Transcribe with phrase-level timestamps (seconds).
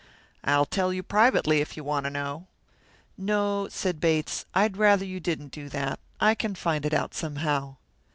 [0.43, 2.47] I'll tell you privately, if you want to know."
[3.19, 7.75] "No," said Bates, "I'd rather you didn't do that; I can find it out somehow."